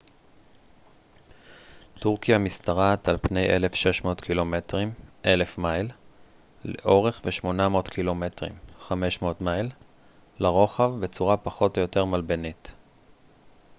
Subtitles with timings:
[1.99, 4.91] "טורקיה משתרעת על פני 1,600 קילומטרים
[5.25, 5.87] 1,000 מייל
[6.65, 8.21] לאורך ו-800 ק""מ
[8.79, 9.69] 500 מייל
[10.39, 12.71] לרוחב בצורה פחות או יותר מלבנית.